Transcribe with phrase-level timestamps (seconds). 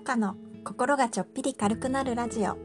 [0.00, 0.34] モカの
[0.64, 2.52] 心がちょっぴり軽くなるラジオ。
[2.52, 2.56] お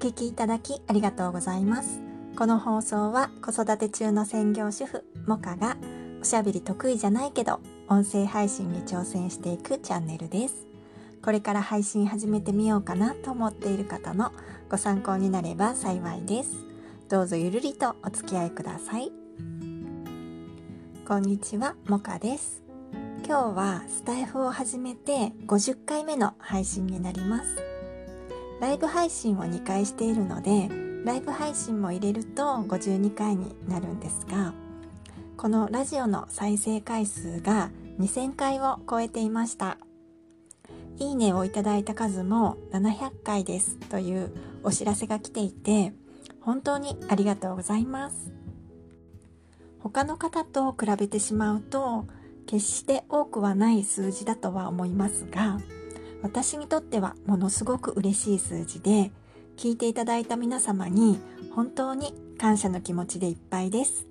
[0.00, 2.00] 聞きいただきありがとうございます。
[2.36, 5.76] この放送は子育て中の専業主婦モカが
[6.20, 10.66] おしゃべり得意じゃないけど音声配信に挑戦していくチャンネルです。
[11.22, 14.32] これから配信始めてみようかなと思っている方の
[14.68, 16.56] ご参考になれば幸いです。
[17.08, 19.12] どうぞゆるりとお付き合いください。
[21.06, 22.61] こんにちはモカです。
[23.32, 27.56] 今日はスタイフを始めて50回目の配信になります。
[28.60, 30.68] ライブ配信を2回しているので
[31.06, 34.52] ライブ配信も入れると52回になるんですが
[35.38, 39.78] このラジオの再生回数が2000回を超えていました。
[40.98, 44.30] いいねをいただいた数も700回ですという
[44.62, 45.94] お知らせが来ていて
[46.42, 48.30] 本当にありがとうございます。
[49.78, 52.04] 他の方と比べてしまうと
[52.46, 55.60] 決して多くはない数字だとは思いますが
[56.22, 59.10] 私にとってはものすごく嬉しい数字で
[59.56, 61.20] 聞いていただいた皆様に
[61.54, 64.06] 本当に感謝の気持ちでいっぱいです。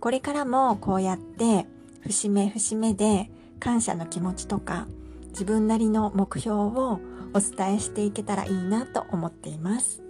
[0.00, 1.66] これからもこうやって
[2.02, 4.86] 節目節目で感謝の気持ちとか
[5.28, 7.00] 自分なりの目標を
[7.32, 10.02] お伝えしていけたらいいなと思っています。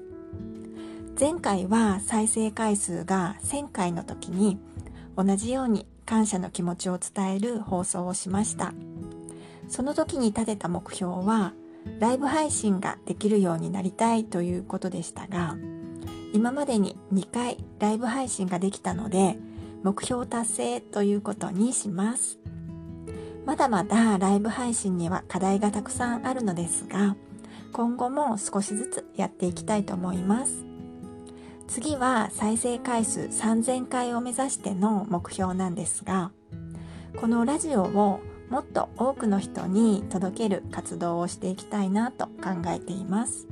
[1.19, 4.59] 前回は再生回数が1000回の時に
[5.17, 8.73] 同じように感謝の気持ちを伝える放送をしました。
[9.69, 11.53] その時に立てた目標は
[11.99, 15.57] ライブ配信ができるようになりたいということでしたが
[16.33, 19.37] 今までに2回ライブ配信ができたので
[19.83, 22.39] 目標達成ということにします。
[23.45, 27.15] まだまだライブ配信には課題がたくさんあるのですが
[27.75, 30.74] 今後も少しずつやっていきたいと思います。
[31.67, 36.31] 次は再生回数3000回を目指しての目標なんですが
[37.17, 43.49] このラジオをもっと多くの人に届ける活動をしていきたいなと考えています。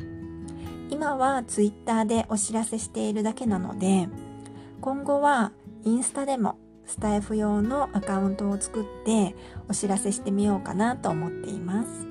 [0.91, 4.09] 今は Twitter でお知らせしているだけなので
[4.83, 5.53] 今後は
[5.85, 9.35] インスタでもスタイフ用のアカウントを作って
[9.69, 12.07] お知らせしてみようかなと思っています。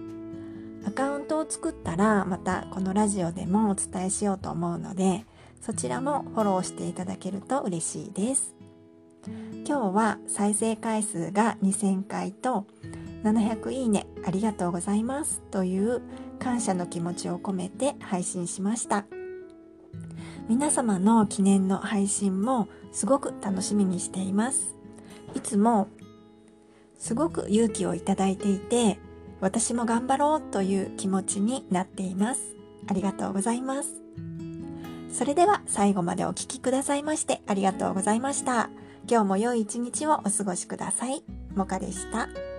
[0.88, 5.26] アカウントを作ったらまたこのラジオでもお伝えしようと思うので
[5.62, 8.56] そちらもフォローしていただけると嬉しいです。
[9.68, 12.66] 今日は再生回数が2000回と
[13.24, 16.02] 700いいねありがとうございますという
[16.40, 19.06] 感謝の気持ちを込めて配信しました。
[20.50, 24.76] 皆様の記念の配信もすごく楽しみにしています。
[25.36, 25.88] いつも
[26.98, 29.00] すごく勇気をいただいていて
[29.40, 32.56] 私も頑張ろうという気持ちになっています。
[32.88, 34.02] ありがとうございます。
[35.12, 38.70] それでは最後までお聴きくださいましてありがとうございました。
[39.10, 41.24] 今日も良い一日をお過ごしください。
[41.56, 42.51] もかでした。